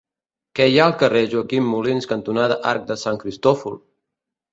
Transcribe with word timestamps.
Què 0.59 0.65
hi 0.69 0.77
ha 0.77 0.85
al 0.91 0.95
carrer 1.01 1.21
Joaquim 1.33 1.67
Molins 1.73 2.09
cantonada 2.13 2.57
Arc 2.71 2.89
de 2.93 2.97
Sant 3.03 3.21
Cristòfol? 3.25 3.79